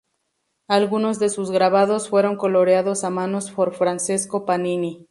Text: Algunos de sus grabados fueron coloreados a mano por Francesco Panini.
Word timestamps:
Algunos 0.67 1.19
de 1.19 1.29
sus 1.29 1.51
grabados 1.51 2.09
fueron 2.09 2.35
coloreados 2.35 3.03
a 3.03 3.11
mano 3.11 3.37
por 3.55 3.75
Francesco 3.75 4.47
Panini. 4.47 4.99